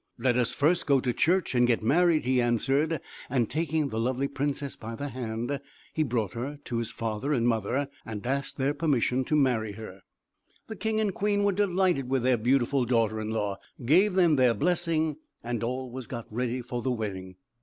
[0.17, 4.27] "Let us first go to church, and get married," he answered, and taking the lovely
[4.27, 5.61] princess by the hand,
[5.93, 10.01] he brought her to his father and mother, and asked their permission to marry her.
[10.01, 12.85] [Illustration: THE PRINCE STEALS THE WINGS] The king and queen were delighted with their beautiful
[12.85, 17.35] daughter in law, gave them their blessing, and all was got ready for the wedding.